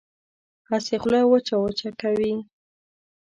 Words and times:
هسې 0.69 0.95
خوله 1.01 1.21
وچه 1.31 1.55
وچه 1.63 1.89
کوي. 2.01 2.33